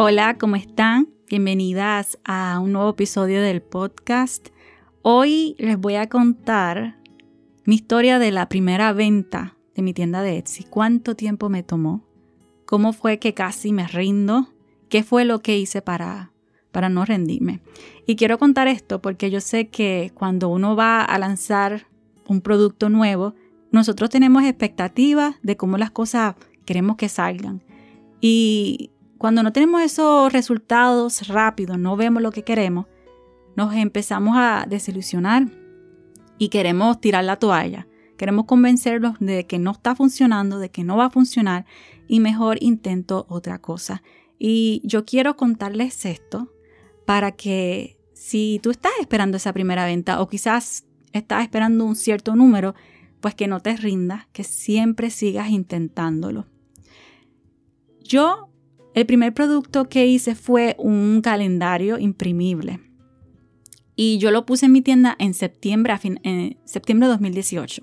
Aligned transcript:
Hola, 0.00 0.38
¿cómo 0.38 0.54
están? 0.54 1.08
Bienvenidas 1.28 2.20
a 2.24 2.60
un 2.60 2.70
nuevo 2.70 2.90
episodio 2.90 3.42
del 3.42 3.62
podcast. 3.62 4.50
Hoy 5.02 5.56
les 5.58 5.76
voy 5.76 5.96
a 5.96 6.08
contar 6.08 7.00
mi 7.64 7.74
historia 7.74 8.20
de 8.20 8.30
la 8.30 8.48
primera 8.48 8.92
venta 8.92 9.56
de 9.74 9.82
mi 9.82 9.92
tienda 9.92 10.22
de 10.22 10.38
Etsy. 10.38 10.62
¿Cuánto 10.62 11.16
tiempo 11.16 11.48
me 11.48 11.64
tomó? 11.64 12.04
¿Cómo 12.64 12.92
fue 12.92 13.18
que 13.18 13.34
casi 13.34 13.72
me 13.72 13.88
rindo? 13.88 14.54
¿Qué 14.88 15.02
fue 15.02 15.24
lo 15.24 15.40
que 15.40 15.58
hice 15.58 15.82
para, 15.82 16.30
para 16.70 16.88
no 16.88 17.04
rendirme? 17.04 17.60
Y 18.06 18.14
quiero 18.14 18.38
contar 18.38 18.68
esto 18.68 19.02
porque 19.02 19.32
yo 19.32 19.40
sé 19.40 19.66
que 19.66 20.12
cuando 20.14 20.48
uno 20.48 20.76
va 20.76 21.02
a 21.02 21.18
lanzar 21.18 21.88
un 22.28 22.40
producto 22.40 22.88
nuevo, 22.88 23.34
nosotros 23.72 24.10
tenemos 24.10 24.44
expectativas 24.44 25.34
de 25.42 25.56
cómo 25.56 25.76
las 25.76 25.90
cosas 25.90 26.36
queremos 26.64 26.94
que 26.94 27.08
salgan. 27.08 27.64
Y 28.20 28.92
cuando 29.18 29.42
no 29.42 29.52
tenemos 29.52 29.82
esos 29.82 30.32
resultados 30.32 31.28
rápidos, 31.28 31.78
no 31.78 31.96
vemos 31.96 32.22
lo 32.22 32.30
que 32.30 32.44
queremos, 32.44 32.86
nos 33.56 33.74
empezamos 33.74 34.36
a 34.36 34.64
desilusionar 34.68 35.48
y 36.38 36.48
queremos 36.48 37.00
tirar 37.00 37.24
la 37.24 37.36
toalla. 37.36 37.88
Queremos 38.16 38.46
convencerlos 38.46 39.16
de 39.18 39.46
que 39.46 39.58
no 39.58 39.72
está 39.72 39.94
funcionando, 39.94 40.58
de 40.58 40.70
que 40.70 40.84
no 40.84 40.96
va 40.96 41.06
a 41.06 41.10
funcionar 41.10 41.66
y 42.06 42.20
mejor 42.20 42.58
intento 42.60 43.26
otra 43.28 43.58
cosa. 43.58 44.02
Y 44.38 44.80
yo 44.84 45.04
quiero 45.04 45.36
contarles 45.36 46.04
esto 46.04 46.52
para 47.04 47.32
que 47.32 47.98
si 48.12 48.60
tú 48.62 48.70
estás 48.70 48.92
esperando 49.00 49.36
esa 49.36 49.52
primera 49.52 49.84
venta 49.84 50.20
o 50.20 50.28
quizás 50.28 50.84
estás 51.12 51.42
esperando 51.42 51.84
un 51.84 51.96
cierto 51.96 52.36
número, 52.36 52.74
pues 53.20 53.34
que 53.34 53.48
no 53.48 53.60
te 53.60 53.76
rindas, 53.76 54.26
que 54.32 54.44
siempre 54.44 55.10
sigas 55.10 55.50
intentándolo. 55.50 56.46
Yo 58.00 58.47
el 58.98 59.06
primer 59.06 59.32
producto 59.32 59.88
que 59.88 60.06
hice 60.06 60.34
fue 60.34 60.74
un 60.78 61.20
calendario 61.22 61.98
imprimible. 61.98 62.80
Y 63.94 64.18
yo 64.18 64.32
lo 64.32 64.44
puse 64.44 64.66
en 64.66 64.72
mi 64.72 64.82
tienda 64.82 65.14
en 65.20 65.34
septiembre, 65.34 65.94
en 66.02 66.58
septiembre 66.64 67.06
de 67.06 67.12
2018. 67.12 67.82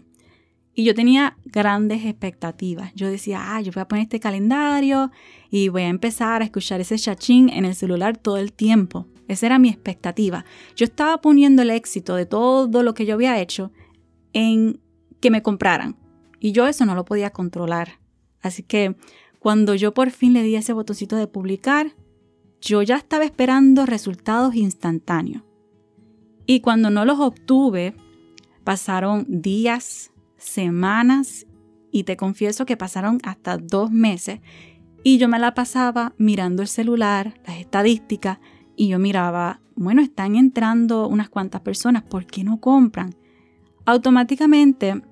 Y 0.73 0.83
yo 0.83 0.93
tenía 0.93 1.37
grandes 1.45 2.03
expectativas. 2.03 2.93
Yo 2.95 3.09
decía, 3.09 3.55
ah, 3.55 3.61
yo 3.61 3.71
voy 3.71 3.81
a 3.81 3.87
poner 3.87 4.03
este 4.03 4.19
calendario 4.19 5.09
y 5.49 5.69
voy 5.69 5.83
a 5.83 5.87
empezar 5.87 6.41
a 6.41 6.45
escuchar 6.45 6.81
ese 6.81 6.97
chachín 6.97 7.47
en 7.47 7.63
el 7.63 7.75
celular 7.75 8.17
todo 8.17 8.35
el 8.35 8.51
tiempo. 8.51 9.07
Esa 9.29 9.45
era 9.45 9.57
mi 9.57 9.69
expectativa. 9.69 10.43
Yo 10.75 10.83
estaba 10.83 11.21
poniendo 11.21 11.61
el 11.61 11.69
éxito 11.69 12.15
de 12.15 12.25
todo 12.25 12.83
lo 12.83 12.93
que 12.93 13.05
yo 13.05 13.13
había 13.13 13.39
hecho 13.39 13.71
en 14.33 14.81
que 15.21 15.31
me 15.31 15.41
compraran. 15.41 15.95
Y 16.41 16.51
yo 16.51 16.67
eso 16.67 16.85
no 16.85 16.93
lo 16.93 17.05
podía 17.05 17.29
controlar. 17.29 17.99
Así 18.41 18.61
que 18.61 18.95
cuando 19.45 19.75
yo 19.75 19.93
por 19.93 20.09
fin 20.09 20.33
le 20.33 20.41
di 20.41 20.55
ese 20.55 20.73
botoncito 20.73 21.17
de 21.17 21.27
publicar, 21.27 21.93
yo 22.61 22.81
ya 22.81 22.95
estaba 22.95 23.25
esperando 23.25 23.85
resultados 23.85 24.55
instantáneos. 24.55 25.43
Y 26.47 26.61
cuando 26.61 26.89
no 26.89 27.05
los 27.05 27.19
obtuve, 27.19 27.93
pasaron 28.63 29.23
días, 29.29 30.11
semanas 30.37 31.45
y 31.91 32.05
te 32.05 32.17
confieso 32.17 32.65
que 32.65 32.75
pasaron 32.75 33.19
hasta 33.21 33.59
dos 33.59 33.91
meses 33.91 34.39
y 35.03 35.19
yo 35.19 35.27
me 35.27 35.37
la 35.37 35.53
pasaba 35.53 36.15
mirando 36.17 36.63
el 36.63 36.67
celular, 36.67 37.39
las 37.45 37.59
estadísticas 37.59 38.39
y 38.75 38.87
yo 38.87 38.97
miraba, 38.97 39.61
bueno, 39.75 40.01
están 40.01 40.37
entrando 40.37 41.07
unas 41.07 41.29
cuantas 41.29 41.61
personas, 41.61 42.01
¿por 42.01 42.25
qué 42.25 42.43
no 42.43 42.59
compran? 42.59 43.13
Automáticamente 43.85 45.03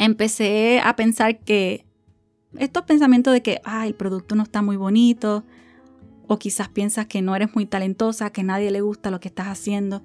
empecé 0.00 0.80
a 0.80 0.96
pensar 0.96 1.38
que 1.38 1.86
estos 2.58 2.84
pensamientos 2.84 3.32
de 3.32 3.42
que, 3.42 3.60
el 3.84 3.94
producto 3.94 4.34
no 4.34 4.42
está 4.42 4.62
muy 4.62 4.76
bonito, 4.76 5.44
o 6.26 6.38
quizás 6.38 6.68
piensas 6.68 7.06
que 7.06 7.22
no 7.22 7.36
eres 7.36 7.54
muy 7.54 7.66
talentosa, 7.66 8.30
que 8.30 8.40
a 8.40 8.44
nadie 8.44 8.70
le 8.70 8.80
gusta 8.80 9.10
lo 9.10 9.20
que 9.20 9.28
estás 9.28 9.48
haciendo. 9.48 10.02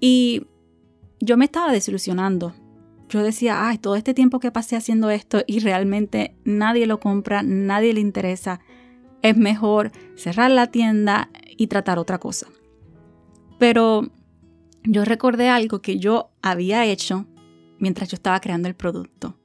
Y 0.00 0.46
yo 1.20 1.36
me 1.36 1.46
estaba 1.46 1.72
desilusionando. 1.72 2.54
Yo 3.08 3.22
decía, 3.22 3.68
ay, 3.68 3.78
todo 3.78 3.96
este 3.96 4.14
tiempo 4.14 4.38
que 4.38 4.52
pasé 4.52 4.76
haciendo 4.76 5.10
esto 5.10 5.42
y 5.46 5.60
realmente 5.60 6.36
nadie 6.44 6.86
lo 6.86 7.00
compra, 7.00 7.42
nadie 7.42 7.94
le 7.94 8.00
interesa. 8.00 8.60
Es 9.22 9.36
mejor 9.36 9.90
cerrar 10.14 10.50
la 10.50 10.68
tienda 10.68 11.30
y 11.56 11.66
tratar 11.66 11.98
otra 11.98 12.18
cosa. 12.18 12.46
Pero 13.58 14.08
yo 14.84 15.04
recordé 15.04 15.48
algo 15.48 15.80
que 15.80 15.98
yo 15.98 16.30
había 16.42 16.84
hecho 16.84 17.26
mientras 17.78 18.10
yo 18.10 18.14
estaba 18.14 18.40
creando 18.40 18.68
el 18.68 18.74
producto 18.74 19.36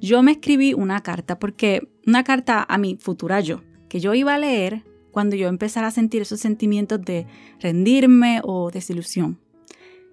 yo 0.00 0.22
me 0.22 0.32
escribí 0.32 0.72
una 0.74 1.02
carta, 1.02 1.38
porque 1.38 1.88
una 2.06 2.24
carta 2.24 2.64
a 2.68 2.78
mi 2.78 2.96
futura 2.96 3.40
yo, 3.40 3.62
que 3.88 4.00
yo 4.00 4.14
iba 4.14 4.34
a 4.34 4.38
leer 4.38 4.84
cuando 5.10 5.36
yo 5.36 5.48
empezara 5.48 5.88
a 5.88 5.92
sentir 5.92 6.22
esos 6.22 6.40
sentimientos 6.40 7.00
de 7.02 7.26
rendirme 7.60 8.40
o 8.44 8.70
desilusión. 8.70 9.38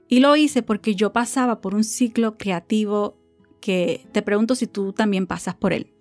Y 0.09 0.19
lo 0.19 0.35
hice 0.35 0.63
porque 0.63 0.95
yo 0.95 1.13
pasaba 1.13 1.61
por 1.61 1.75
un 1.75 1.83
ciclo 1.83 2.37
creativo 2.37 3.17
que 3.61 4.07
te 4.11 4.21
pregunto 4.21 4.55
si 4.55 4.67
tú 4.67 4.93
también 4.93 5.27
pasas 5.27 5.55
por 5.55 5.73
él. 5.73 5.93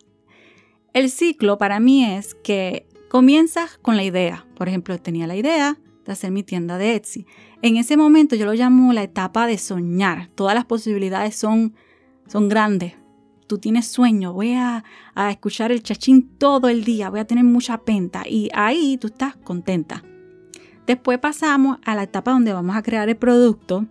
El 0.93 1.11
ciclo 1.11 1.59
para 1.59 1.81
mí 1.81 2.05
es 2.05 2.35
que 2.35 2.87
comienzas 3.09 3.79
con 3.79 3.97
la 3.97 4.05
idea. 4.05 4.47
Por 4.57 4.69
ejemplo, 4.69 4.99
tenía 4.99 5.27
la 5.27 5.37
idea 5.37 5.79
de 6.05 6.13
hacer 6.13 6.31
mi 6.31 6.43
tienda 6.43 6.79
de 6.79 6.95
Etsy. 6.95 7.27
En 7.63 7.77
ese 7.77 7.97
momento 7.97 8.37
yo 8.37 8.47
lo 8.47 8.55
llamo 8.55 8.93
la 8.93 9.03
etapa 9.03 9.47
de 9.47 9.59
soñar. 9.59 10.31
Todas 10.35 10.55
las 10.55 10.65
posibilidades 10.65 11.37
son, 11.37 11.75
son 12.29 12.49
grandes 12.49 12.95
tú 13.47 13.59
tienes 13.59 13.87
sueño, 13.87 14.33
voy 14.33 14.55
a, 14.55 14.85
escuchar 15.31 15.73
el 15.73 15.83
chachín 15.83 16.29
todo 16.39 16.69
el 16.69 16.85
día, 16.85 17.11
voy 17.11 17.21
a 17.21 17.27
tener 17.27 17.45
mucha 17.45 17.79
penta 17.79 18.25
y 18.29 18.49
ahí 18.55 18.99
tú 18.99 19.09
estás 19.09 19.37
contenta. 19.37 20.03
Después 20.87 21.19
pasamos 21.19 21.79
a 21.85 21.95
la 21.95 22.05
etapa 22.05 22.31
donde 22.31 22.53
vamos 22.53 22.77
a 22.77 22.83
crear 22.83 23.09
el 23.09 23.17
producto 23.17 23.87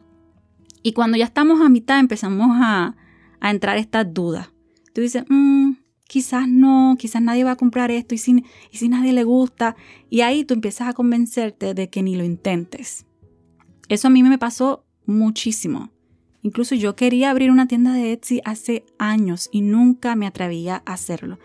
y 0.83 0.93
cuando 0.93 1.17
ya 1.17 1.25
estamos 1.25 1.61
a 1.61 1.69
mitad 1.69 1.99
empezamos 1.99 2.49
a, 2.51 2.95
entrar 3.41 3.77
estas 3.77 4.11
dudas. 4.11 4.49
Tú 4.93 5.01
dices, 5.01 5.23
mm, 5.29 5.73
quizás 6.07 6.47
no, 6.47 6.95
quizás 6.97 7.21
nadie 7.21 7.43
va 7.43 7.51
a 7.51 7.55
comprar 7.57 7.91
esto 7.91 8.15
y 8.15 8.17
si, 8.17 8.43
y 8.71 8.77
si 8.77 8.89
nadie 8.89 9.13
le 9.13 9.23
gusta. 9.23 9.75
Y 10.09 10.21
ahí 10.21 10.45
tú 10.45 10.55
empiezas 10.55 10.87
a 10.87 10.93
convencerte 10.93 11.75
de 11.75 11.89
que 11.89 12.01
ni 12.01 12.15
lo 12.15 12.23
intentes. 12.23 13.05
Eso 13.87 14.07
a 14.07 14.11
mí 14.11 14.23
me 14.23 14.39
pasó 14.39 14.83
muchísimo. 15.05 15.91
Incluso 16.45 16.75
yo 16.75 16.95
quería 16.95 17.31
abrir 17.31 17.49
una 17.49 17.67
tienda 17.67 17.91
de 17.91 18.11
Etsy 18.11 18.39
hace 18.45 18.85
años 18.99 19.49
y 19.51 19.61
nunca 19.61 20.15
me 20.15 20.27
atrevía 20.27 20.83
a 20.85 20.93
hacerlo. 20.93 21.39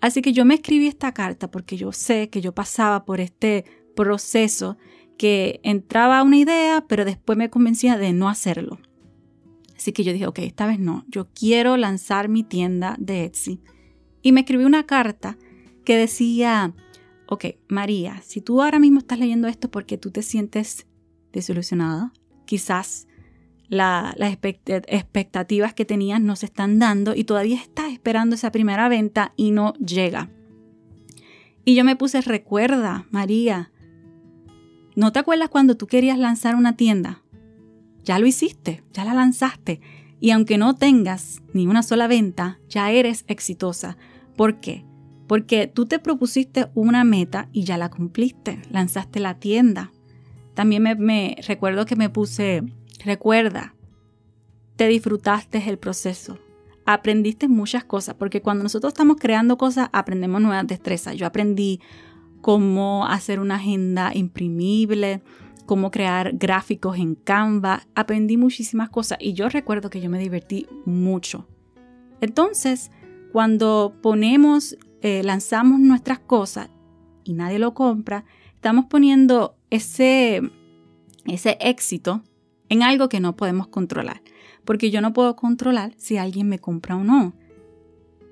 Así 0.00 0.22
que 0.22 0.32
yo 0.32 0.44
me 0.44 0.54
escribí 0.54 0.86
esta 0.86 1.12
carta 1.12 1.50
porque 1.50 1.76
yo 1.76 1.90
sé 1.90 2.30
que 2.30 2.40
yo 2.40 2.54
pasaba 2.54 3.04
por 3.04 3.18
este 3.20 3.64
proceso 3.96 4.76
que 5.18 5.58
entraba 5.64 6.22
una 6.22 6.36
idea, 6.36 6.84
pero 6.86 7.04
después 7.04 7.36
me 7.36 7.50
convencía 7.50 7.98
de 7.98 8.12
no 8.12 8.28
hacerlo. 8.28 8.78
Así 9.76 9.90
que 9.90 10.04
yo 10.04 10.12
dije, 10.12 10.28
ok, 10.28 10.38
esta 10.38 10.68
vez 10.68 10.78
no, 10.78 11.04
yo 11.08 11.26
quiero 11.34 11.76
lanzar 11.76 12.28
mi 12.28 12.44
tienda 12.44 12.94
de 13.00 13.24
Etsy. 13.24 13.60
Y 14.22 14.30
me 14.30 14.42
escribí 14.42 14.64
una 14.64 14.86
carta 14.86 15.36
que 15.84 15.96
decía, 15.96 16.72
ok, 17.26 17.46
María, 17.66 18.22
si 18.24 18.40
tú 18.40 18.62
ahora 18.62 18.78
mismo 18.78 19.00
estás 19.00 19.18
leyendo 19.18 19.48
esto 19.48 19.72
porque 19.72 19.98
tú 19.98 20.12
te 20.12 20.22
sientes 20.22 20.86
desilusionada, 21.32 22.12
quizás 22.44 23.08
las 23.68 24.14
expectativas 24.18 25.74
que 25.74 25.84
tenías 25.84 26.20
no 26.20 26.36
se 26.36 26.46
están 26.46 26.78
dando 26.78 27.14
y 27.14 27.24
todavía 27.24 27.56
estás 27.56 27.92
esperando 27.92 28.34
esa 28.34 28.52
primera 28.52 28.88
venta 28.88 29.32
y 29.36 29.50
no 29.50 29.74
llega. 29.74 30.30
Y 31.64 31.74
yo 31.74 31.84
me 31.84 31.96
puse, 31.96 32.20
recuerda, 32.20 33.06
María, 33.10 33.72
¿no 34.94 35.10
te 35.10 35.18
acuerdas 35.18 35.48
cuando 35.48 35.76
tú 35.76 35.88
querías 35.88 36.18
lanzar 36.18 36.54
una 36.54 36.76
tienda? 36.76 37.22
Ya 38.04 38.20
lo 38.20 38.26
hiciste, 38.26 38.84
ya 38.92 39.04
la 39.04 39.14
lanzaste. 39.14 39.80
Y 40.20 40.30
aunque 40.30 40.58
no 40.58 40.76
tengas 40.76 41.42
ni 41.52 41.66
una 41.66 41.82
sola 41.82 42.06
venta, 42.06 42.60
ya 42.68 42.92
eres 42.92 43.24
exitosa. 43.26 43.96
¿Por 44.36 44.60
qué? 44.60 44.84
Porque 45.26 45.66
tú 45.66 45.86
te 45.86 45.98
propusiste 45.98 46.68
una 46.74 47.02
meta 47.02 47.48
y 47.52 47.64
ya 47.64 47.76
la 47.78 47.90
cumpliste, 47.90 48.62
lanzaste 48.70 49.18
la 49.18 49.40
tienda. 49.40 49.90
También 50.54 50.84
me, 50.84 50.94
me 50.94 51.36
recuerdo 51.48 51.84
que 51.84 51.96
me 51.96 52.10
puse, 52.10 52.62
Recuerda, 53.06 53.72
te 54.74 54.88
disfrutaste 54.88 55.62
el 55.68 55.78
proceso, 55.78 56.40
aprendiste 56.86 57.46
muchas 57.46 57.84
cosas, 57.84 58.16
porque 58.16 58.42
cuando 58.42 58.64
nosotros 58.64 58.94
estamos 58.94 59.18
creando 59.20 59.56
cosas, 59.56 59.90
aprendemos 59.92 60.42
nuevas 60.42 60.66
destrezas. 60.66 61.14
Yo 61.14 61.24
aprendí 61.24 61.80
cómo 62.40 63.06
hacer 63.06 63.38
una 63.38 63.54
agenda 63.54 64.10
imprimible, 64.12 65.22
cómo 65.66 65.92
crear 65.92 66.32
gráficos 66.36 66.98
en 66.98 67.14
Canva, 67.14 67.86
aprendí 67.94 68.36
muchísimas 68.36 68.90
cosas 68.90 69.18
y 69.20 69.34
yo 69.34 69.48
recuerdo 69.48 69.88
que 69.88 70.00
yo 70.00 70.10
me 70.10 70.18
divertí 70.18 70.66
mucho. 70.84 71.46
Entonces, 72.20 72.90
cuando 73.30 73.94
ponemos, 74.02 74.76
eh, 75.02 75.22
lanzamos 75.22 75.78
nuestras 75.78 76.18
cosas 76.18 76.70
y 77.22 77.34
nadie 77.34 77.60
lo 77.60 77.72
compra, 77.72 78.24
estamos 78.56 78.86
poniendo 78.86 79.56
ese, 79.70 80.42
ese 81.24 81.56
éxito 81.60 82.24
en 82.68 82.82
algo 82.82 83.08
que 83.08 83.20
no 83.20 83.36
podemos 83.36 83.68
controlar, 83.68 84.22
porque 84.64 84.90
yo 84.90 85.00
no 85.00 85.12
puedo 85.12 85.36
controlar 85.36 85.94
si 85.96 86.16
alguien 86.16 86.48
me 86.48 86.58
compra 86.58 86.96
o 86.96 87.04
no. 87.04 87.34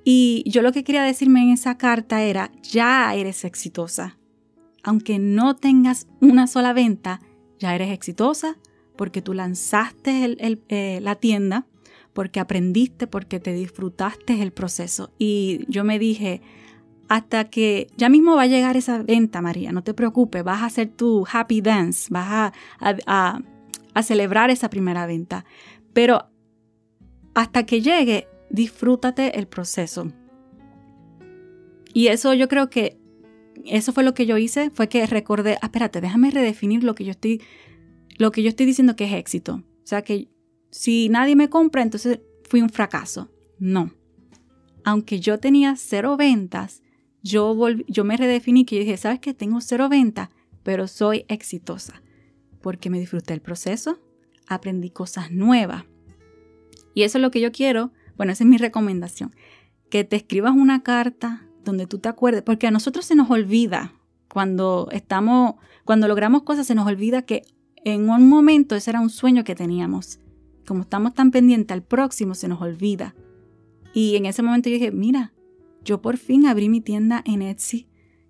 Y 0.04 0.44
yo 0.46 0.60
lo 0.62 0.72
que 0.72 0.84
quería 0.84 1.02
decirme 1.02 1.42
en 1.42 1.50
esa 1.50 1.78
carta 1.78 2.22
era, 2.22 2.50
ya 2.62 3.14
eres 3.14 3.44
exitosa. 3.44 4.18
aunque 4.82 5.18
no 5.18 5.56
tengas 5.56 6.06
una 6.20 6.46
sola 6.46 6.74
venta, 6.74 7.20
ya 7.58 7.74
eres 7.74 7.90
exitosa 7.90 8.58
porque 8.96 9.22
tú 9.22 9.32
lanzaste 9.32 10.36
eh, 10.68 11.00
la 11.00 11.14
tienda, 11.16 11.66
porque 12.12 12.38
aprendiste, 12.38 13.06
porque 13.06 13.40
te 13.40 13.52
disfrutaste 13.54 14.40
el 14.40 14.52
proceso. 14.52 15.10
Y 15.18 15.64
yo 15.68 15.84
me 15.84 15.98
dije, 15.98 16.42
hasta 17.08 17.44
que 17.50 17.88
ya 17.96 18.08
mismo 18.08 18.36
va 18.36 18.42
a 18.42 18.46
llegar 18.46 18.76
esa 18.76 19.02
venta, 19.02 19.40
María, 19.40 19.72
no 19.72 19.82
te 19.82 19.94
preocupes, 19.94 20.44
vas 20.44 20.62
a 20.62 20.66
hacer 20.66 20.88
tu 20.88 21.26
happy 21.30 21.60
dance, 21.60 22.08
vas 22.10 22.52
a 22.78 23.40
celebrar 24.02 24.50
esa 24.50 24.70
primera 24.70 25.06
venta. 25.06 25.44
Pero 25.92 26.26
hasta 27.34 27.64
que 27.66 27.80
llegue, 27.80 28.28
disfrútate 28.50 29.38
el 29.38 29.46
proceso. 29.46 30.12
Y 31.92 32.08
eso 32.08 32.34
yo 32.34 32.48
creo 32.48 32.70
que 32.70 32.98
eso 33.64 33.92
fue 33.92 34.04
lo 34.04 34.14
que 34.14 34.26
yo 34.26 34.36
hice, 34.36 34.70
fue 34.70 34.88
que 34.88 35.06
recordé, 35.06 35.56
ah, 35.62 35.66
espérate, 35.66 36.00
déjame 36.00 36.30
redefinir 36.30 36.82
lo 36.82 36.94
que 36.94 37.04
yo 37.04 37.12
estoy 37.12 37.40
lo 38.18 38.30
que 38.30 38.42
yo 38.42 38.48
estoy 38.48 38.66
diciendo 38.66 38.96
que 38.96 39.04
es 39.04 39.12
éxito. 39.12 39.56
O 39.56 39.86
sea 39.86 40.02
que 40.02 40.28
si 40.70 41.08
nadie 41.08 41.36
me 41.36 41.48
compra, 41.48 41.82
entonces 41.82 42.20
fui 42.48 42.62
un 42.62 42.70
fracaso. 42.70 43.30
No. 43.58 43.92
Aunque 44.84 45.20
yo 45.20 45.38
tenía 45.38 45.74
cero 45.76 46.16
ventas, 46.16 46.82
yo, 47.22 47.56
yo 47.88 48.04
me 48.04 48.16
redefiní 48.16 48.64
que 48.64 48.76
yo 48.76 48.80
dije, 48.80 48.96
¿sabes 48.96 49.18
qué? 49.18 49.34
Tengo 49.34 49.60
cero 49.60 49.88
ventas, 49.88 50.28
pero 50.62 50.86
soy 50.86 51.24
exitosa. 51.28 52.02
Porque 52.64 52.88
me 52.88 52.98
disfruté 52.98 53.34
el 53.34 53.42
proceso, 53.42 53.98
aprendí 54.48 54.88
cosas 54.88 55.30
nuevas. 55.30 55.84
Y 56.94 57.02
eso 57.02 57.18
es 57.18 57.22
lo 57.22 57.30
que 57.30 57.42
yo 57.42 57.52
quiero. 57.52 57.92
Bueno, 58.16 58.32
esa 58.32 58.42
es 58.42 58.48
mi 58.48 58.56
recomendación. 58.56 59.34
Que 59.90 60.02
te 60.02 60.16
escribas 60.16 60.54
una 60.56 60.82
carta 60.82 61.46
donde 61.62 61.86
tú 61.86 61.98
te 61.98 62.08
acuerdes, 62.08 62.40
porque 62.40 62.66
a 62.66 62.70
nosotros 62.70 63.04
se 63.04 63.16
nos 63.16 63.30
olvida 63.30 63.92
cuando 64.32 64.88
estamos, 64.92 65.56
cuando 65.84 66.08
logramos 66.08 66.44
cosas, 66.44 66.66
se 66.66 66.74
nos 66.74 66.86
olvida 66.86 67.20
que 67.20 67.42
en 67.84 68.08
un 68.08 68.30
momento 68.30 68.74
ese 68.76 68.92
era 68.92 69.02
un 69.02 69.10
sueño 69.10 69.44
que 69.44 69.54
teníamos. 69.54 70.20
Como 70.66 70.84
estamos 70.84 71.12
tan 71.12 71.32
pendientes 71.32 71.74
al 71.74 71.82
próximo, 71.82 72.34
se 72.34 72.48
nos 72.48 72.62
olvida. 72.62 73.14
Y 73.92 74.16
en 74.16 74.24
ese 74.24 74.42
momento 74.42 74.70
yo 74.70 74.76
dije, 74.76 74.90
mira, 74.90 75.34
yo 75.84 76.00
por 76.00 76.16
fin 76.16 76.46
abrí 76.46 76.70
mi 76.70 76.80
tienda 76.80 77.22
en 77.26 77.42
Etsy, 77.42 77.88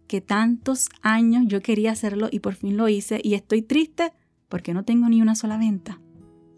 que 0.09 0.21
tantos 0.21 0.89
años 1.03 1.45
yo 1.47 1.63
quería 1.63 1.93
hacerlo 1.93 2.29
y 2.33 2.41
por 2.41 2.55
fin 2.55 2.77
lo 2.77 2.89
hice 2.89 3.21
y 3.23 3.35
estoy 3.35 3.63
triste 3.63 4.13
porque 4.49 4.75
no 4.75 4.85
tengo 4.85 5.09
ni 5.09 5.23
una 5.23 5.35
sola 5.35 5.59
venta. 5.59 6.01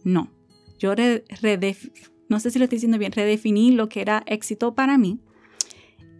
No, 0.04 0.30
yo 0.78 0.94
no 2.28 2.40
sé 2.40 2.50
si 2.50 2.58
lo 2.58 2.64
estoy 2.64 2.76
diciendo 2.76 2.98
bien, 2.98 3.12
redefiní 3.12 3.70
lo 3.72 3.88
que 3.88 4.00
era 4.00 4.22
éxito 4.26 4.74
para 4.74 4.98
mí 4.98 5.20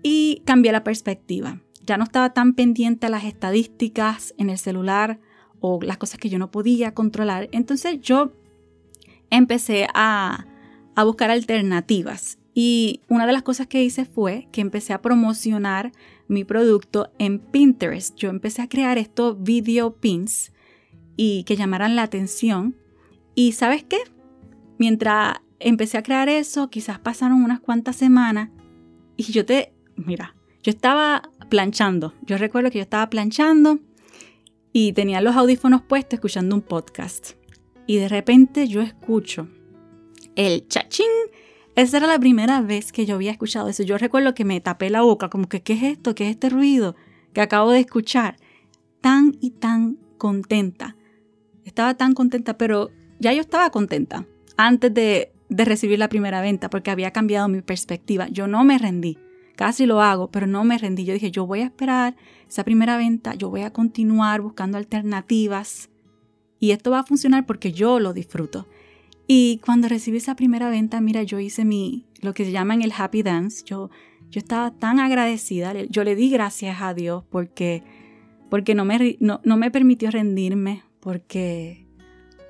y 0.02 0.42
cambié 0.44 0.72
la 0.72 0.84
perspectiva. 0.84 1.60
Ya 1.84 1.96
no 1.96 2.04
estaba 2.04 2.32
tan 2.32 2.54
pendiente 2.54 3.06
a 3.06 3.10
las 3.10 3.24
estadísticas 3.24 4.34
en 4.38 4.50
el 4.50 4.58
celular 4.58 5.20
o 5.60 5.80
las 5.82 5.98
cosas 5.98 6.18
que 6.18 6.28
yo 6.28 6.38
no 6.38 6.50
podía 6.50 6.94
controlar. 6.94 7.48
Entonces 7.52 8.00
yo 8.00 8.32
empecé 9.30 9.86
a, 9.94 10.46
a 10.94 11.04
buscar 11.04 11.30
alternativas 11.30 12.38
y 12.54 13.02
una 13.08 13.26
de 13.26 13.32
las 13.32 13.42
cosas 13.42 13.66
que 13.66 13.84
hice 13.84 14.04
fue 14.04 14.48
que 14.50 14.60
empecé 14.60 14.92
a 14.92 15.02
promocionar 15.02 15.92
mi 16.28 16.44
producto 16.44 17.12
en 17.18 17.38
Pinterest. 17.38 18.16
Yo 18.16 18.30
empecé 18.30 18.62
a 18.62 18.68
crear 18.68 18.98
estos 18.98 19.42
video 19.42 19.96
pins 19.96 20.52
y 21.16 21.44
que 21.44 21.56
llamaran 21.56 21.96
la 21.96 22.02
atención. 22.02 22.76
Y 23.34 23.52
sabes 23.52 23.84
qué? 23.84 23.98
Mientras 24.78 25.38
empecé 25.58 25.98
a 25.98 26.02
crear 26.02 26.28
eso, 26.28 26.68
quizás 26.70 26.98
pasaron 26.98 27.42
unas 27.42 27.60
cuantas 27.60 27.96
semanas 27.96 28.50
y 29.16 29.24
yo 29.32 29.44
te, 29.44 29.72
mira, 29.96 30.34
yo 30.62 30.70
estaba 30.70 31.30
planchando. 31.48 32.14
Yo 32.22 32.38
recuerdo 32.38 32.70
que 32.70 32.78
yo 32.78 32.82
estaba 32.82 33.08
planchando 33.08 33.78
y 34.72 34.92
tenía 34.92 35.20
los 35.20 35.36
audífonos 35.36 35.82
puestos 35.82 36.14
escuchando 36.14 36.54
un 36.54 36.62
podcast. 36.62 37.32
Y 37.86 37.96
de 37.96 38.08
repente 38.08 38.66
yo 38.68 38.82
escucho 38.82 39.48
el 40.34 40.66
chachín. 40.68 41.06
Esa 41.76 41.98
era 41.98 42.06
la 42.06 42.18
primera 42.18 42.60
vez 42.60 42.92
que 42.92 43.06
yo 43.06 43.14
había 43.14 43.30
escuchado 43.30 43.68
eso. 43.68 43.82
Yo 43.82 43.96
recuerdo 43.96 44.34
que 44.34 44.44
me 44.44 44.60
tapé 44.60 44.90
la 44.90 45.02
boca, 45.02 45.30
como 45.30 45.48
que, 45.48 45.62
¿qué 45.62 45.74
es 45.74 45.82
esto? 45.82 46.14
¿Qué 46.14 46.24
es 46.24 46.30
este 46.30 46.50
ruido 46.50 46.96
que 47.32 47.40
acabo 47.40 47.70
de 47.70 47.80
escuchar? 47.80 48.36
Tan 49.00 49.36
y 49.40 49.50
tan 49.50 49.98
contenta. 50.18 50.95
Estaba 51.66 51.94
tan 51.94 52.14
contenta, 52.14 52.56
pero 52.56 52.90
ya 53.18 53.32
yo 53.32 53.40
estaba 53.40 53.70
contenta 53.70 54.24
antes 54.56 54.94
de, 54.94 55.32
recibir 55.48 55.98
la 55.98 56.08
primera 56.08 56.40
venta 56.40 56.70
porque 56.70 56.90
había 56.90 57.10
cambiado 57.10 57.48
mi 57.48 57.60
perspectiva. 57.60 58.28
Yo 58.28 58.46
no 58.46 58.64
me 58.64 58.78
rendí. 58.78 59.18
Casi 59.56 59.86
lo 59.86 60.00
hago, 60.00 60.30
pero 60.30 60.46
no 60.46 60.64
me 60.64 60.78
rendí. 60.78 61.04
Yo 61.04 61.12
dije, 61.12 61.30
yo 61.30 61.46
voy 61.46 61.60
a 61.60 61.66
esperar 61.66 62.16
esa 62.48 62.64
primera 62.64 62.96
venta, 62.96 63.34
yo 63.34 63.50
voy 63.50 63.62
a 63.62 63.72
continuar 63.72 64.40
buscando 64.40 64.78
alternativas 64.78 65.88
y 66.60 66.70
esto 66.70 66.90
va 66.90 67.00
a 67.00 67.04
funcionar 67.04 67.46
porque 67.46 67.72
yo 67.72 68.00
lo 68.00 68.12
disfruto. 68.12 68.66
Y 69.26 69.60
cuando 69.64 69.88
recibí 69.88 70.18
esa 70.18 70.36
primera 70.36 70.70
venta, 70.70 71.00
mira, 71.00 71.22
yo 71.24 71.40
hice 71.40 71.64
mi, 71.64 72.06
lo 72.20 72.32
que 72.32 72.44
se 72.44 72.52
llama 72.52 72.74
en 72.74 72.82
el 72.82 72.92
happy 72.96 73.22
dance. 73.22 73.64
Yo, 73.64 73.90
yo 74.30 74.38
estaba 74.38 74.70
tan 74.70 75.00
agradecida. 75.00 75.72
Yo 75.84 76.04
le 76.04 76.14
di 76.14 76.30
gracias 76.30 76.80
a 76.80 76.94
Dios 76.94 77.24
porque, 77.30 77.82
porque 78.50 78.74
no, 78.74 78.84
me, 78.84 79.16
no, 79.20 79.40
no 79.42 79.56
me 79.56 79.70
permitió 79.70 80.10
rendirme, 80.10 80.84
porque 81.06 81.86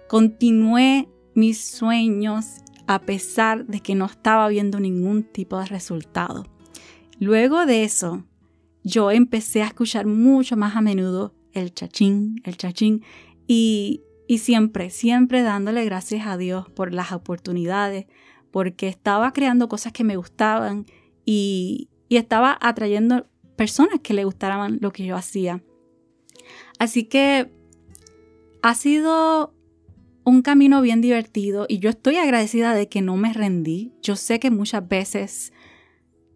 continué 0.08 1.11
mis 1.35 1.62
sueños 1.62 2.62
a 2.87 3.03
pesar 3.03 3.67
de 3.67 3.81
que 3.81 3.94
no 3.94 4.06
estaba 4.06 4.49
viendo 4.49 4.81
ningún 4.81 5.25
tipo 5.25 5.58
de 5.58 5.67
resultado. 5.67 6.47
Luego 7.20 7.67
de 7.67 7.85
eso, 7.85 8.25
yo 8.82 9.11
empecé 9.11 9.62
a 9.62 9.67
escuchar 9.67 10.06
mucho 10.06 10.56
más 10.56 10.75
a 10.75 10.81
menudo 10.81 11.35
el 11.53 11.75
chachín, 11.75 12.41
el 12.44 12.56
chachín, 12.56 13.05
y, 13.47 14.05
siempre, 14.38 14.88
siempre 14.88 15.43
dándole 15.43 15.85
gracias 15.85 16.26
a 16.26 16.38
Dios 16.38 16.67
por 16.70 16.94
las 16.94 17.12
oportunidades, 17.12 18.06
porque 18.50 18.88
estaba 18.88 19.35
creando 19.35 19.69
cosas 19.69 19.93
que 19.93 20.03
me 20.03 20.17
gustaban 20.17 20.87
y, 21.26 21.91
y 22.08 22.17
estaba 22.17 22.56
atrayendo 22.62 23.26
personas 23.55 24.00
que 24.03 24.14
le 24.14 24.25
gustaran 24.25 24.79
lo 24.81 24.94
que 24.94 25.05
yo 25.05 25.14
hacía. 25.14 25.62
Así 26.79 27.05
que 27.05 27.55
ha 28.67 28.75
sido 28.75 29.55
un 30.25 30.43
camino 30.43 30.83
bien 30.83 31.01
divertido 31.01 31.67
y 31.69 31.79
yo 31.79 31.89
estoy 31.89 32.17
agradecida 32.17 32.75
de 32.75 32.89
que 32.89 33.01
no 33.01 33.17
me 33.17 33.33
rendí. 33.33 33.93
Yo 34.03 34.17
sé 34.17 34.41
que 34.41 34.51
muchas 34.51 34.89
veces 34.89 35.53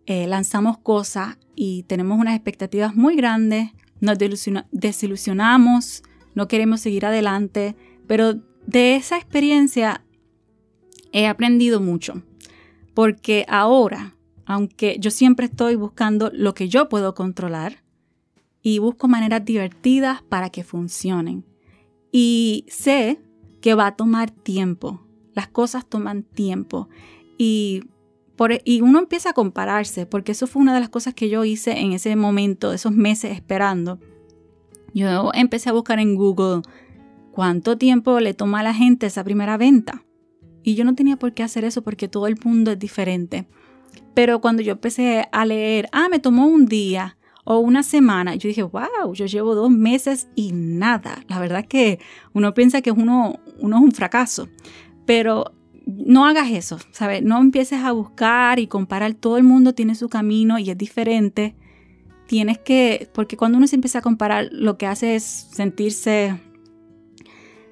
eh, 0.06 0.28
lanzamos 0.28 0.78
cosas 0.78 1.38
y 1.56 1.82
tenemos 1.88 2.20
unas 2.20 2.36
expectativas 2.36 2.94
muy 2.94 3.16
grandes, 3.16 3.70
nos 3.98 4.16
desilusionamos, 4.70 6.04
no 6.36 6.46
queremos 6.46 6.80
seguir 6.80 7.04
adelante, 7.04 7.74
pero 8.06 8.34
de 8.64 8.94
esa 8.94 9.16
experiencia 9.16 10.04
he 11.10 11.26
aprendido 11.26 11.80
mucho, 11.80 12.22
porque 12.94 13.44
ahora, 13.48 14.14
aunque 14.46 14.98
yo 15.00 15.10
siempre 15.10 15.46
estoy 15.46 15.74
buscando 15.74 16.30
lo 16.32 16.54
que 16.54 16.68
yo 16.68 16.88
puedo 16.88 17.16
controlar 17.16 17.82
y 18.62 18.78
busco 18.78 19.08
maneras 19.08 19.44
divertidas 19.44 20.22
para 20.22 20.50
que 20.50 20.62
funcionen, 20.62 21.49
y 22.12 22.64
sé 22.68 23.20
que 23.60 23.74
va 23.74 23.88
a 23.88 23.96
tomar 23.96 24.30
tiempo, 24.30 25.06
las 25.34 25.48
cosas 25.48 25.86
toman 25.86 26.22
tiempo 26.22 26.88
y 27.38 27.82
e, 28.48 28.62
y 28.64 28.80
uno 28.80 28.98
empieza 28.98 29.30
a 29.30 29.34
compararse, 29.34 30.06
porque 30.06 30.32
eso 30.32 30.46
fue 30.46 30.62
una 30.62 30.72
de 30.72 30.80
las 30.80 30.88
cosas 30.88 31.14
que 31.14 31.28
yo 31.28 31.44
hice 31.44 31.72
en 31.72 31.92
ese 31.92 32.16
momento, 32.16 32.72
esos 32.72 32.92
meses 32.92 33.32
esperando. 33.32 33.98
Yo 34.94 35.30
empecé 35.34 35.68
a 35.68 35.72
buscar 35.72 35.98
en 35.98 36.14
Google 36.14 36.62
cuánto 37.32 37.76
tiempo 37.76 38.18
le 38.20 38.34
toma 38.34 38.60
a 38.60 38.62
la 38.62 38.74
gente 38.74 39.06
esa 39.06 39.24
primera 39.24 39.56
venta. 39.56 40.04
Y 40.62 40.74
yo 40.74 40.84
no 40.84 40.94
tenía 40.94 41.16
por 41.16 41.32
qué 41.32 41.42
hacer 41.42 41.64
eso 41.64 41.82
porque 41.82 42.08
todo 42.08 42.26
el 42.26 42.36
mundo 42.42 42.72
es 42.72 42.78
diferente. 42.78 43.46
Pero 44.14 44.40
cuando 44.40 44.62
yo 44.62 44.72
empecé 44.72 45.28
a 45.32 45.44
leer, 45.44 45.88
ah, 45.92 46.08
me 46.10 46.18
tomó 46.18 46.46
un 46.46 46.66
día 46.66 47.16
o 47.44 47.58
una 47.58 47.82
semana, 47.82 48.34
yo 48.34 48.48
dije, 48.48 48.62
wow, 48.62 49.12
yo 49.14 49.26
llevo 49.26 49.54
dos 49.54 49.70
meses 49.70 50.28
y 50.34 50.52
nada. 50.52 51.24
La 51.28 51.38
verdad 51.38 51.60
es 51.60 51.66
que 51.66 51.98
uno 52.32 52.54
piensa 52.54 52.82
que 52.82 52.90
uno, 52.90 53.40
uno 53.58 53.76
es 53.76 53.82
un 53.82 53.92
fracaso. 53.92 54.48
Pero 55.06 55.52
no 55.86 56.26
hagas 56.26 56.50
eso, 56.50 56.78
¿sabes? 56.92 57.22
No 57.22 57.40
empieces 57.40 57.82
a 57.82 57.92
buscar 57.92 58.58
y 58.58 58.66
comparar. 58.66 59.14
Todo 59.14 59.36
el 59.36 59.44
mundo 59.44 59.74
tiene 59.74 59.94
su 59.94 60.08
camino 60.08 60.58
y 60.58 60.70
es 60.70 60.78
diferente. 60.78 61.56
Tienes 62.26 62.58
que, 62.58 63.10
porque 63.12 63.36
cuando 63.36 63.58
uno 63.58 63.66
se 63.66 63.76
empieza 63.76 63.98
a 63.98 64.02
comparar, 64.02 64.48
lo 64.52 64.78
que 64.78 64.86
hace 64.86 65.16
es 65.16 65.24
sentirse, 65.24 66.40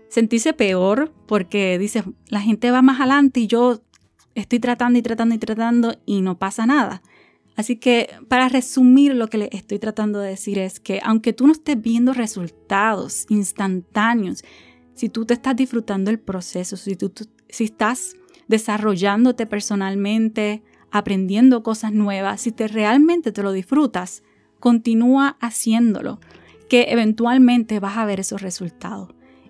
sentirse 0.09 0.53
peor, 0.53 1.13
porque 1.27 1.79
dices, 1.79 2.05
la 2.29 2.41
gente 2.41 2.71
va 2.71 2.83
más 2.83 2.99
adelante 2.99 3.41
y 3.41 3.47
yo 3.47 3.83
estoy 4.35 4.59
tratando 4.59 4.99
y 4.99 5.03
tratando 5.03 5.35
y 5.35 5.39
tratando 5.39 5.95
y 6.07 6.23
no 6.23 6.39
pasa 6.39 6.67
nada. 6.67 7.03
Así 7.59 7.75
que 7.75 8.09
para 8.29 8.49
resumir 8.49 9.17
lo 9.17 9.27
que 9.27 9.37
le 9.37 9.49
estoy 9.51 9.81
tratando 9.81 10.21
de 10.21 10.29
decir 10.29 10.61
es 10.61 10.79
que 10.79 11.01
aunque 11.03 11.33
tú 11.33 11.45
no 11.45 11.53
estés 11.53 11.83
viendo 11.83 12.13
resultados 12.13 13.27
instantáneos, 13.31 14.45
si 14.95 15.09
tú 15.09 15.27
te 15.27 15.35
estás 15.35 15.57
disfrutando 15.57 16.13
el 16.13 16.21
proceso, 16.21 16.77
si 16.77 16.95
tú, 16.95 17.13
si 17.49 17.65
estás 17.65 18.15
desarrollándote 18.47 19.45
personalmente, 19.47 20.63
aprendiendo 20.93 21.65
cosas 21.65 21.93
nuevas, 21.93 22.43
si 22.43 22.53
te 22.53 22.69
realmente 22.69 23.33
te 23.33 23.43
lo 23.43 23.51
disfrutas, 23.51 24.23
continúa 24.61 25.37
haciéndolo. 25.41 26.21
que 26.69 26.91
eventualmente 26.91 27.81
vas 27.81 27.97
a 27.97 28.05
ver 28.05 28.21
esos 28.21 28.41
resultados. 28.41 29.09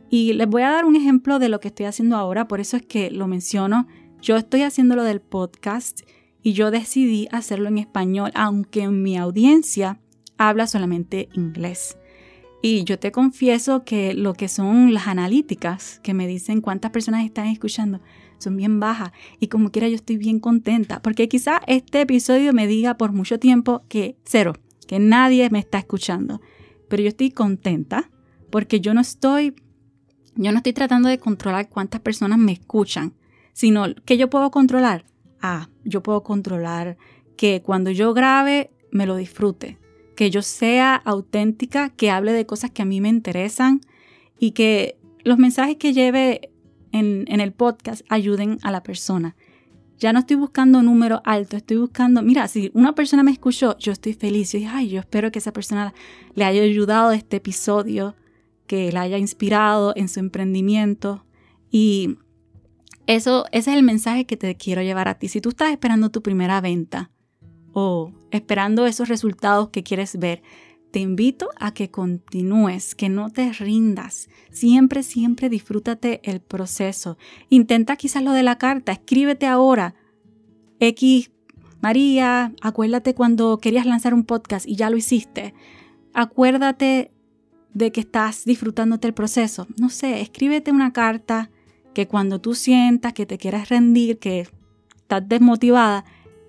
Y 0.08 0.32
les 0.32 0.48
voy 0.48 0.62
a 0.62 0.70
dar 0.70 0.86
un 0.86 0.96
ejemplo 0.96 1.38
de 1.38 1.50
lo 1.50 1.60
que 1.60 1.68
estoy 1.68 1.84
haciendo 1.84 2.16
ahora, 2.16 2.48
por 2.48 2.60
eso 2.60 2.78
es 2.78 2.86
que 2.86 3.10
lo 3.10 3.26
menciono. 3.26 3.86
Yo 4.22 4.36
estoy 4.36 4.62
haciendo 4.62 4.94
lo 4.94 5.02
del 5.02 5.20
podcast 5.20 6.02
y 6.42 6.52
yo 6.52 6.70
decidí 6.70 7.28
hacerlo 7.30 7.68
en 7.68 7.78
español, 7.78 8.30
aunque 8.34 8.88
mi 8.88 9.16
audiencia 9.16 10.00
habla 10.36 10.66
solamente 10.66 11.28
inglés. 11.32 11.96
Y 12.62 12.84
yo 12.84 12.98
te 12.98 13.12
confieso 13.12 13.84
que 13.84 14.14
lo 14.14 14.34
que 14.34 14.48
son 14.48 14.92
las 14.92 15.06
analíticas 15.06 16.00
que 16.02 16.14
me 16.14 16.26
dicen 16.26 16.60
cuántas 16.60 16.90
personas 16.90 17.24
están 17.24 17.46
escuchando 17.46 18.00
son 18.38 18.56
bien 18.56 18.80
bajas 18.80 19.12
y 19.40 19.48
como 19.48 19.70
quiera 19.70 19.88
yo 19.88 19.96
estoy 19.96 20.16
bien 20.16 20.38
contenta 20.38 21.02
porque 21.02 21.28
quizá 21.28 21.60
este 21.66 22.00
episodio 22.00 22.52
me 22.52 22.66
diga 22.66 22.96
por 22.96 23.12
mucho 23.12 23.38
tiempo 23.38 23.82
que 23.88 24.16
cero, 24.24 24.54
que 24.86 24.98
nadie 24.98 25.50
me 25.50 25.58
está 25.58 25.78
escuchando, 25.78 26.40
pero 26.88 27.02
yo 27.02 27.08
estoy 27.08 27.30
contenta 27.30 28.10
porque 28.50 28.80
yo 28.80 28.94
no 28.94 29.00
estoy 29.00 29.54
yo 30.34 30.52
no 30.52 30.58
estoy 30.58 30.72
tratando 30.72 31.08
de 31.08 31.18
controlar 31.18 31.68
cuántas 31.68 32.00
personas 32.00 32.38
me 32.38 32.52
escuchan, 32.52 33.12
sino 33.52 33.86
que 34.04 34.16
yo 34.16 34.30
puedo 34.30 34.52
controlar. 34.52 35.04
Ah, 35.40 35.68
yo 35.84 36.02
puedo 36.02 36.22
controlar 36.22 36.96
que 37.36 37.62
cuando 37.62 37.90
yo 37.90 38.14
grabe 38.14 38.70
me 38.90 39.06
lo 39.06 39.16
disfrute, 39.16 39.78
que 40.16 40.30
yo 40.30 40.42
sea 40.42 40.96
auténtica, 40.96 41.90
que 41.90 42.10
hable 42.10 42.32
de 42.32 42.46
cosas 42.46 42.70
que 42.70 42.82
a 42.82 42.84
mí 42.84 43.00
me 43.00 43.08
interesan 43.08 43.80
y 44.38 44.50
que 44.52 44.98
los 45.24 45.38
mensajes 45.38 45.76
que 45.76 45.92
lleve 45.92 46.50
en, 46.92 47.40
el 47.40 47.52
podcast 47.52 48.02
ayuden 48.08 48.58
a 48.62 48.70
la 48.70 48.82
persona. 48.82 49.36
Ya 49.98 50.12
no 50.12 50.20
estoy 50.20 50.36
buscando 50.36 50.78
un 50.78 50.86
número 50.86 51.22
alto, 51.24 51.56
estoy 51.56 51.76
buscando, 51.76 52.22
mira, 52.22 52.46
si 52.48 52.70
una 52.74 52.94
persona 52.94 53.22
me 53.22 53.32
escuchó, 53.32 53.76
yo 53.78 53.92
estoy 53.92 54.14
feliz. 54.14 54.52
Yo 54.52 54.60
ay, 54.70 54.88
yo 54.88 55.00
espero 55.00 55.30
que 55.32 55.40
esa 55.40 55.52
persona 55.52 55.92
le 56.34 56.44
haya 56.44 56.62
ayudado 56.62 57.10
este 57.12 57.38
episodio, 57.38 58.14
que 58.66 58.92
la 58.92 59.02
haya 59.02 59.18
inspirado 59.18 59.92
en 59.96 60.08
su 60.08 60.20
emprendimiento. 60.20 61.24
Y 61.70 62.16
eso, 63.08 63.46
ese 63.52 63.70
es 63.70 63.76
el 63.78 63.82
mensaje 63.82 64.26
que 64.26 64.36
te 64.36 64.54
quiero 64.54 64.82
llevar 64.82 65.08
a 65.08 65.14
ti. 65.14 65.28
Si 65.28 65.40
tú 65.40 65.48
estás 65.48 65.70
esperando 65.70 66.10
tu 66.10 66.22
primera 66.22 66.60
venta, 66.60 67.10
o 67.72 68.12
esperando 68.30 68.86
esos 68.86 69.08
resultados 69.08 69.70
que 69.70 69.82
quieres 69.82 70.18
ver, 70.18 70.42
te 70.90 71.00
invito 71.00 71.48
a 71.58 71.72
que 71.72 71.90
continúes, 71.90 72.94
que 72.94 73.08
no 73.08 73.30
te 73.30 73.50
rindas. 73.54 74.28
Siempre, 74.50 75.02
siempre 75.02 75.48
disfrútate 75.48 76.20
el 76.22 76.40
proceso. 76.40 77.16
Intenta 77.48 77.96
quizás 77.96 78.22
lo 78.22 78.32
de 78.32 78.42
la 78.42 78.58
carta, 78.58 78.92
escríbete 78.92 79.46
ahora. 79.46 79.94
X, 80.78 81.30
María, 81.80 82.52
acuérdate 82.60 83.14
cuando 83.14 83.58
querías 83.58 83.86
lanzar 83.86 84.12
un 84.12 84.24
podcast 84.24 84.66
y 84.68 84.76
ya 84.76 84.90
lo 84.90 84.98
hiciste. 84.98 85.54
Acuérdate 86.12 87.10
de 87.72 87.90
que 87.90 88.00
estás 88.00 88.44
disfrutándote 88.44 89.08
el 89.08 89.14
proceso. 89.14 89.66
No 89.78 89.88
sé, 89.88 90.20
escríbete 90.20 90.72
una 90.72 90.92
carta 90.92 91.50
que 91.98 92.06
cuando 92.06 92.40
tú 92.40 92.54
sientas 92.54 93.12
que 93.12 93.26
te 93.26 93.38
quieras 93.38 93.70
rendir, 93.70 94.20
que 94.20 94.46
estás 94.98 95.28
desmotivada, 95.28 96.04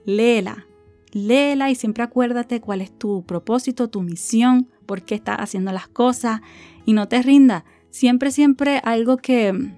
léela 0.06 0.68
léela 1.12 1.72
y 1.72 1.76
siempre 1.76 2.04
acuérdate 2.04 2.62
cuál 2.62 2.82
es 2.82 2.96
tu 2.96 3.24
propósito, 3.26 3.90
tu 3.90 4.04
misión, 4.04 4.70
por 4.86 5.02
qué 5.02 5.16
estás 5.16 5.38
haciendo 5.40 5.72
las 5.72 5.88
cosas 5.88 6.42
y 6.86 6.94
no 6.94 7.08
te 7.08 7.24
rinda. 7.24 7.66
Siempre, 7.90 8.30
siempre 8.30 8.80
algo 8.84 9.18
que, 9.18 9.74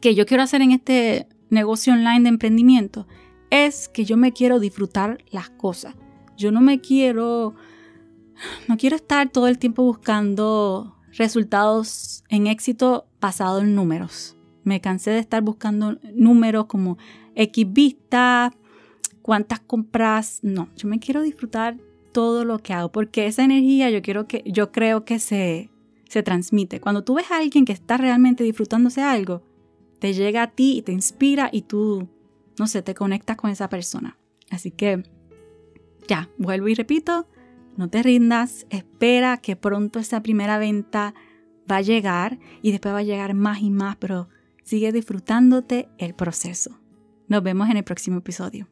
que 0.00 0.14
yo 0.14 0.24
quiero 0.24 0.44
hacer 0.44 0.62
en 0.62 0.70
este 0.70 1.26
negocio 1.50 1.92
online 1.92 2.20
de 2.20 2.28
emprendimiento 2.28 3.08
es 3.50 3.88
que 3.88 4.04
yo 4.04 4.16
me 4.16 4.30
quiero 4.30 4.60
disfrutar 4.60 5.18
las 5.32 5.50
cosas. 5.50 5.96
Yo 6.36 6.52
no 6.52 6.60
me 6.60 6.80
quiero, 6.80 7.56
no 8.68 8.76
quiero 8.76 8.94
estar 8.94 9.30
todo 9.30 9.48
el 9.48 9.58
tiempo 9.58 9.82
buscando 9.82 10.96
resultados 11.10 12.22
en 12.28 12.46
éxito 12.46 13.08
basado 13.20 13.62
en 13.62 13.74
números. 13.74 14.35
Me 14.66 14.80
cansé 14.80 15.12
de 15.12 15.20
estar 15.20 15.42
buscando 15.42 15.96
números 16.12 16.66
como 16.66 16.98
X 17.36 17.72
vistas, 17.72 18.52
cuántas 19.22 19.60
compras, 19.60 20.40
no, 20.42 20.68
yo 20.76 20.88
me 20.88 20.98
quiero 20.98 21.22
disfrutar 21.22 21.76
todo 22.10 22.44
lo 22.44 22.58
que 22.58 22.72
hago, 22.72 22.90
porque 22.90 23.26
esa 23.26 23.44
energía 23.44 23.90
yo, 23.90 24.02
quiero 24.02 24.26
que, 24.26 24.42
yo 24.44 24.72
creo 24.72 25.04
que 25.04 25.20
se, 25.20 25.70
se 26.08 26.24
transmite. 26.24 26.80
Cuando 26.80 27.04
tú 27.04 27.14
ves 27.14 27.30
a 27.30 27.36
alguien 27.36 27.64
que 27.64 27.72
está 27.72 27.96
realmente 27.96 28.42
disfrutándose 28.42 29.02
algo, 29.02 29.44
te 30.00 30.14
llega 30.14 30.42
a 30.42 30.50
ti 30.50 30.78
y 30.78 30.82
te 30.82 30.90
inspira 30.90 31.48
y 31.52 31.62
tú, 31.62 32.08
no 32.58 32.66
sé, 32.66 32.82
te 32.82 32.94
conectas 32.94 33.36
con 33.36 33.50
esa 33.50 33.68
persona. 33.68 34.18
Así 34.50 34.72
que, 34.72 35.04
ya, 36.08 36.28
vuelvo 36.38 36.66
y 36.66 36.74
repito, 36.74 37.28
no 37.76 37.88
te 37.88 38.02
rindas, 38.02 38.66
espera 38.70 39.36
que 39.36 39.54
pronto 39.54 40.00
esa 40.00 40.24
primera 40.24 40.58
venta 40.58 41.14
va 41.70 41.76
a 41.76 41.82
llegar 41.82 42.40
y 42.62 42.72
después 42.72 42.92
va 42.92 42.98
a 42.98 43.04
llegar 43.04 43.34
más 43.34 43.60
y 43.60 43.70
más, 43.70 43.94
pero 43.96 44.28
sigue 44.66 44.90
disfrutándote 44.92 45.88
el 45.96 46.14
proceso. 46.14 46.80
Nos 47.28 47.42
vemos 47.42 47.70
en 47.70 47.76
el 47.76 47.84
próximo 47.84 48.18
episodio. 48.18 48.68